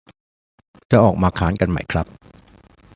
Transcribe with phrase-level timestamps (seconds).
[0.91, 2.07] จะออกมาค้านกันไหมครับ